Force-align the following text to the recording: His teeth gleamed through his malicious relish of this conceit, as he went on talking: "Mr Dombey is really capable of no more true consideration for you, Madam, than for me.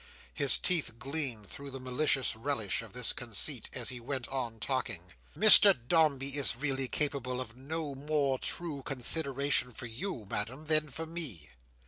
His 0.33 0.57
teeth 0.57 0.97
gleamed 0.97 1.47
through 1.47 1.69
his 1.73 1.79
malicious 1.79 2.35
relish 2.35 2.81
of 2.81 2.91
this 2.93 3.13
conceit, 3.13 3.69
as 3.73 3.89
he 3.89 3.99
went 3.99 4.27
on 4.29 4.59
talking: 4.59 5.13
"Mr 5.37 5.77
Dombey 5.87 6.37
is 6.37 6.55
really 6.55 6.87
capable 6.87 7.39
of 7.39 7.55
no 7.55 7.93
more 7.93 8.39
true 8.39 8.81
consideration 8.81 9.71
for 9.71 9.85
you, 9.85 10.25
Madam, 10.27 10.65
than 10.65 10.89
for 10.89 11.05
me. 11.05 11.49